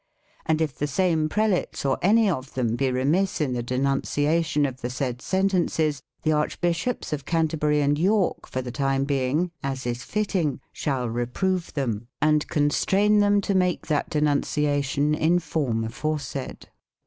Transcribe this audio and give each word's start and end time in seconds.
And 0.47 0.61
if 0.63 0.75
the 0.75 0.87
same 0.87 1.29
prelates 1.29 1.85
or 1.85 1.99
any 2.01 2.27
of 2.27 2.55
them 2.55 2.75
be 2.75 2.89
remiss 2.91 3.39
in 3.39 3.53
the 3.53 3.61
denunciation 3.61 4.65
of 4.65 4.81
the 4.81 4.89
said 4.89 5.21
sentences, 5.21 6.01
the 6.23 6.31
Archbishops 6.31 7.13
of 7.13 7.23
Canterbury 7.23 7.81
and 7.81 7.99
York 7.99 8.47
for 8.47 8.63
the 8.63 8.71
time 8.71 9.03
being, 9.03 9.51
as 9.61 9.85
is 9.85 10.01
fitting, 10.01 10.59
shall 10.73 11.07
reprove 11.07 11.75
them 11.75 11.89
and 11.89 11.99
i2 11.99 12.01
4 12.01 12.01
MAGNA 12.01 12.09
CARTA 12.09 12.27
AND 12.31 12.47
COMMON 12.47 12.63
LAW 12.63 12.65
constrain 12.65 13.19
them 13.19 13.41
to 13.41 13.53
make 13.53 13.85
that 13.87 14.09
denunciation 14.09 15.13
in 15.13 15.37
form 15.37 15.83
aforesaid." 15.83 16.69